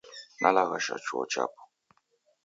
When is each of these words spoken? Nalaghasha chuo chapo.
Nalaghasha 0.41 0.95
chuo 1.05 1.23
chapo. 1.31 1.61